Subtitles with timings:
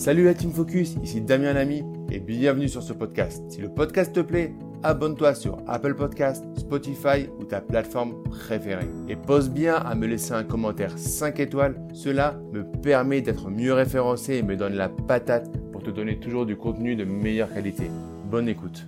[0.00, 3.42] Salut la Team Focus, ici Damien Lamy et bienvenue sur ce podcast.
[3.50, 8.88] Si le podcast te plaît, abonne-toi sur Apple Podcast, Spotify ou ta plateforme préférée.
[9.08, 13.74] Et pose bien à me laisser un commentaire 5 étoiles, cela me permet d'être mieux
[13.74, 17.90] référencé et me donne la patate pour te donner toujours du contenu de meilleure qualité.
[18.24, 18.86] Bonne écoute.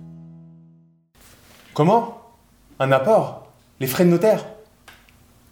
[1.75, 2.23] Comment?
[2.79, 3.51] Un apport?
[3.79, 4.43] Les frais de notaire?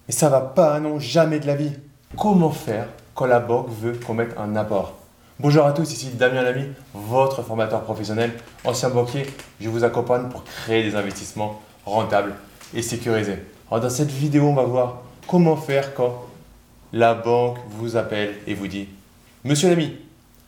[0.08, 1.74] Mais ça va pas, non, jamais de la vie.
[2.18, 5.01] Comment faire quand la banque veut qu'on un apport?
[5.42, 8.30] Bonjour à tous, ici Damien Lamy, votre formateur professionnel,
[8.64, 9.26] ancien banquier.
[9.60, 12.34] Je vous accompagne pour créer des investissements rentables
[12.76, 13.40] et sécurisés.
[13.72, 16.26] Alors dans cette vidéo, on va voir comment faire quand
[16.94, 18.88] la banque vous appelle et vous dit
[19.44, 19.96] Monsieur Lamy,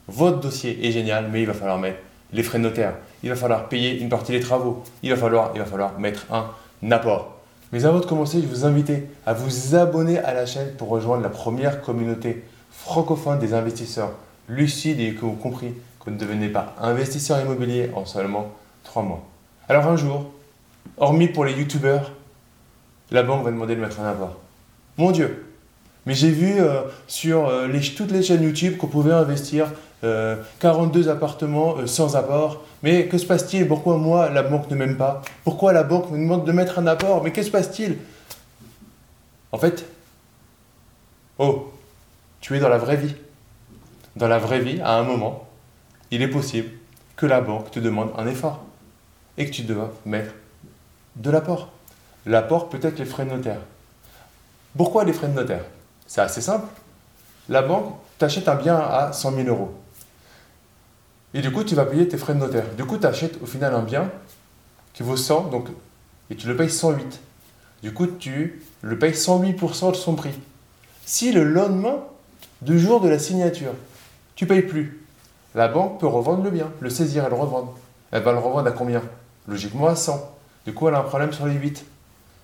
[0.07, 1.97] votre dossier est génial, mais il va falloir mettre
[2.31, 5.53] les frais de notaire, il va falloir payer une partie des travaux, il va falloir,
[5.55, 7.39] il va falloir mettre un apport.
[7.71, 8.91] Mais avant de commencer, je vous invite
[9.25, 14.11] à vous abonner à la chaîne pour rejoindre la première communauté francophone des investisseurs
[14.47, 18.51] lucides et que vous compris que vous ne devenez pas investisseur immobilier en seulement
[18.83, 19.23] 3 mois.
[19.69, 20.31] Alors un jour,
[20.97, 22.11] hormis pour les youtubeurs,
[23.11, 24.37] la banque va demander de mettre un apport.
[24.97, 25.45] Mon Dieu,
[26.05, 31.11] mais j'ai vu euh, sur euh, toutes les chaînes YouTube qu'on pouvait investir 42 euh,
[31.11, 32.63] appartements sans apport.
[32.81, 33.67] Mais que se passe-t-il?
[33.67, 35.21] Pourquoi moi, la banque ne m'aime pas?
[35.45, 37.23] Pourquoi la banque me demande de mettre un apport?
[37.23, 37.97] Mais que se passe-t-il?
[39.53, 39.85] En fait,
[41.37, 41.71] oh,
[42.41, 43.15] tu es dans la vraie vie.
[44.15, 45.47] Dans la vraie vie, à un moment,
[46.11, 46.69] il est possible
[47.15, 48.63] que la banque te demande un effort
[49.37, 50.33] et que tu dois mettre
[51.15, 51.69] de l'apport.
[52.25, 53.59] L'apport peut être les frais de notaire.
[54.77, 55.63] Pourquoi les frais de notaire?
[56.07, 56.67] C'est assez simple.
[57.49, 59.73] La banque t'achète un bien à 100 000 euros.
[61.33, 62.65] Et du coup, tu vas payer tes frais de notaire.
[62.77, 64.09] Du coup, tu achètes au final un bien
[64.93, 65.69] qui vaut 100, donc,
[66.29, 67.19] et tu le payes 108.
[67.81, 70.33] Du coup, tu le payes 108% de son prix.
[71.05, 71.97] Si le lendemain,
[72.61, 73.73] du jour de la signature,
[74.35, 75.05] tu payes plus,
[75.55, 77.77] la banque peut revendre le bien, le saisir et le revendre.
[78.11, 79.01] Elle va le revendre à combien?
[79.47, 80.35] Logiquement à 100.
[80.65, 81.85] Du coup, elle a un problème sur les 8.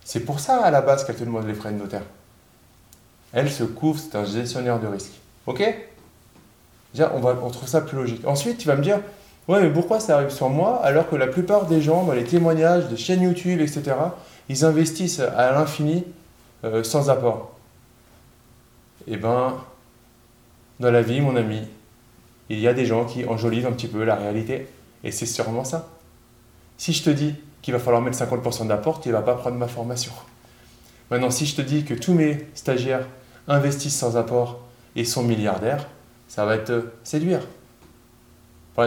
[0.03, 2.03] C'est pour ça, à la base, qu'elle te demande les frais de notaire.
[3.33, 5.13] Elle se couvre, c'est un gestionnaire de risque.
[5.45, 5.63] Ok?
[6.94, 8.25] Déjà, on, va, on trouve ça plus logique.
[8.25, 9.00] Ensuite, tu vas me dire,
[9.47, 12.23] ouais, mais pourquoi ça arrive sur moi alors que la plupart des gens, dans les
[12.23, 13.95] témoignages de chaînes YouTube, etc.,
[14.50, 16.06] ils investissent à l'infini
[16.63, 17.51] euh, sans apport
[19.07, 19.56] Eh ben,
[20.79, 21.61] dans la vie, mon ami,
[22.49, 24.67] il y a des gens qui enjolivent un petit peu la réalité.
[25.03, 25.87] Et c'est sûrement ça.
[26.77, 29.57] Si je te dis qu'il va falloir mettre 50% d'apport, tu ne vas pas prendre
[29.57, 30.11] ma formation.
[31.11, 33.05] Maintenant, si je te dis que tous mes stagiaires
[33.47, 34.59] investissent sans apport
[34.95, 35.88] et sont milliardaires,
[36.27, 37.41] ça va te séduire.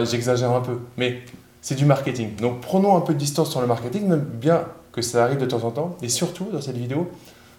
[0.05, 1.21] J'exagère un peu, mais
[1.61, 2.35] c'est du marketing.
[2.37, 5.45] Donc prenons un peu de distance sur le marketing, même bien que ça arrive de
[5.45, 5.97] temps en temps.
[6.01, 7.11] Et surtout, dans cette vidéo,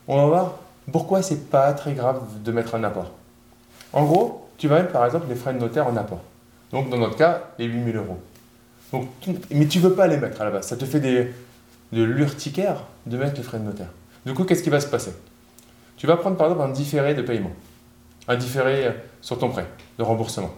[0.09, 0.55] on va voir
[0.91, 3.13] pourquoi c'est pas très grave de mettre un apport.
[3.93, 6.23] En gros, tu vas mettre par exemple les frais de notaire en apport.
[6.73, 8.19] Donc dans notre cas, les 8000 euros.
[8.93, 9.09] Donc,
[9.51, 10.67] mais tu ne veux pas les mettre à la base.
[10.69, 11.33] Ça te fait des,
[11.93, 13.89] de l'urticaire de mettre les frais de notaire.
[14.25, 15.13] Du coup, qu'est-ce qui va se passer?
[15.97, 17.53] Tu vas prendre par exemple un différé de paiement.
[18.29, 19.67] Un différé sur ton prêt
[19.99, 20.51] de remboursement.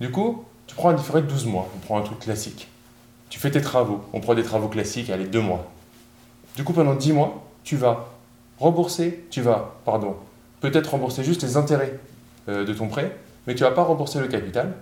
[0.00, 1.68] Du coup, tu prends un différé de 12 mois.
[1.76, 2.68] On prend un truc classique.
[3.28, 4.02] Tu fais tes travaux.
[4.12, 5.70] On prend des travaux classiques, allez, 2 mois.
[6.56, 8.08] Du coup, pendant 10 mois, tu vas
[8.58, 10.16] rembourser, tu vas, pardon,
[10.60, 11.96] peut-être rembourser juste les intérêts euh,
[12.50, 13.16] de ton prêt,
[13.46, 14.72] mais tu ne vas pas rembourser le capital.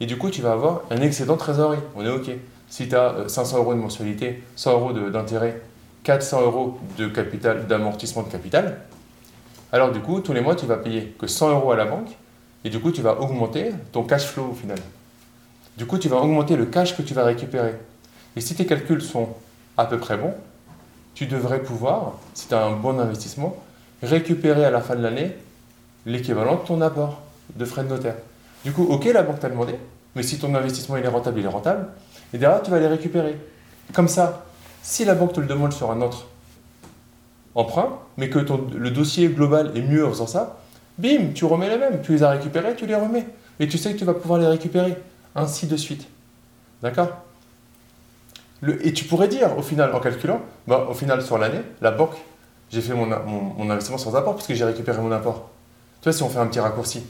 [0.00, 1.78] Et du coup, tu vas avoir un excédent de trésorerie.
[1.96, 2.30] On est OK.
[2.68, 5.60] Si tu as 500 euros de mensualité, 100 euros d'intérêt,
[6.04, 8.78] 400 euros de capital, d'amortissement de capital,
[9.72, 12.16] alors du coup, tous les mois, tu vas payer que 100 euros à la banque,
[12.64, 14.78] et du coup, tu vas augmenter ton cash flow au final.
[15.76, 17.74] Du coup, tu vas augmenter le cash que tu vas récupérer.
[18.36, 19.28] Et si tes calculs sont
[19.76, 20.34] à peu près bons,
[21.14, 23.56] tu devrais pouvoir, si tu as un bon investissement,
[24.02, 25.36] récupérer à la fin de l'année
[26.08, 27.20] l'équivalent de ton apport
[27.54, 28.16] de frais de notaire.
[28.64, 29.74] Du coup, ok, la banque t'a demandé,
[30.14, 31.86] mais si ton investissement est rentable, il est rentable,
[32.32, 33.38] et derrière, tu vas les récupérer.
[33.92, 34.44] Comme ça,
[34.82, 36.26] si la banque te le demande sur un autre
[37.54, 40.58] emprunt, mais que le dossier global est mieux en faisant ça,
[40.98, 42.00] bim, tu remets les mêmes.
[42.02, 43.26] Tu les as récupérés, tu les remets.
[43.60, 44.96] Et tu sais que tu vas pouvoir les récupérer.
[45.34, 46.06] Ainsi de suite.
[46.82, 47.08] D'accord?
[48.82, 52.16] Et tu pourrais dire, au final, en calculant, bah, au final, sur l'année, la banque,
[52.70, 53.10] j'ai fait mon,
[53.70, 55.50] investissement sans apport puisque j'ai récupéré mon apport.
[56.00, 57.02] Tu vois, si on fait un petit raccourci,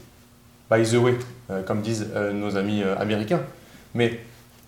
[0.71, 1.15] by the way,
[1.51, 3.41] euh, comme disent euh, nos amis euh, américains.
[3.93, 4.19] Mais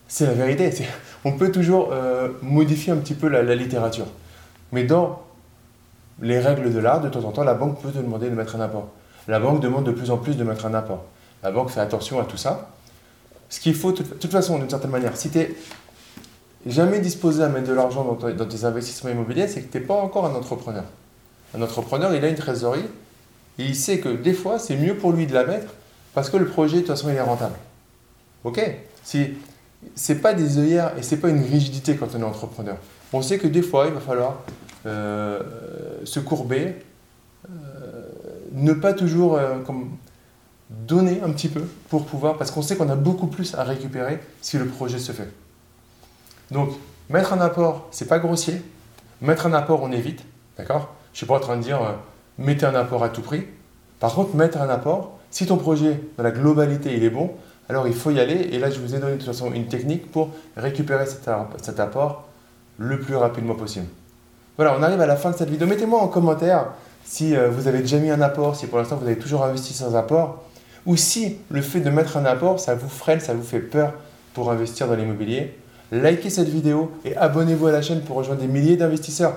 [0.07, 0.71] c'est la vérité.
[1.23, 1.93] On peut toujours
[2.41, 4.07] modifier un petit peu la, littérature.
[4.71, 5.21] Mais dans
[6.19, 8.55] les règles de l'art, de temps en temps, la banque peut te demander de mettre
[8.55, 8.87] un apport.
[9.27, 11.05] La banque demande de plus en plus de mettre un apport.
[11.43, 12.71] La banque fait attention à tout ça.
[13.49, 15.51] Ce qu'il faut, de toute façon, d'une certaine manière, si tu n'es
[16.65, 19.83] jamais disposé à mettre de l'argent dans, dans, tes investissements immobiliers, c'est que tu n'es
[19.83, 20.85] pas encore un entrepreneur.
[21.55, 22.87] Un entrepreneur, il a une trésorerie
[23.61, 25.71] et il sait que des fois, c'est mieux pour lui de la mettre
[26.15, 27.55] parce que le projet, de toute façon, il est rentable.
[28.43, 28.59] Ok?
[29.03, 29.35] Si
[29.95, 32.77] c'est pas des œillères et c'est pas une rigidité quand on est entrepreneur.
[33.13, 34.41] On sait que des fois, il va falloir
[34.87, 35.39] euh,
[36.05, 36.75] se courber,
[37.49, 38.09] euh,
[38.53, 39.59] ne pas toujours euh,
[40.69, 44.19] donner un petit peu pour pouvoir, parce qu'on sait qu'on a beaucoup plus à récupérer
[44.41, 45.29] si le projet se fait.
[46.49, 46.71] Donc,
[47.11, 48.59] mettre un apport, c'est pas grossier.
[49.21, 50.23] Mettre un apport, on évite,
[50.57, 50.95] d'accord?
[51.13, 51.79] Je suis pas en train de dire
[52.41, 53.45] mettez un apport à tout prix.
[53.99, 57.31] Par contre, mettre un apport, si ton projet dans la globalité il est bon,
[57.69, 58.49] alors il faut y aller.
[58.51, 62.27] Et là, je vous ai donné de toute façon une technique pour récupérer cet, apport
[62.77, 63.85] le plus rapidement possible.
[64.57, 65.67] Voilà, on arrive à la fin de cette vidéo.
[65.67, 66.67] Mettez-moi en commentaire
[67.05, 69.73] si euh, vous avez déjà mis un apport, si pour l'instant vous avez toujours investi
[69.73, 70.43] sans apport,
[70.85, 73.93] ou si le fait de mettre un apport, ça vous freine, ça vous fait peur
[74.33, 75.55] pour investir dans l'immobilier.
[75.91, 79.35] Likez cette vidéo et abonnez-vous à la chaîne pour rejoindre des milliers d'investisseurs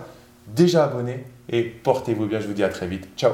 [0.54, 1.24] déjà abonnés.
[1.48, 3.08] Et portez-vous bien, je vous dis à très vite.
[3.16, 3.32] Ciao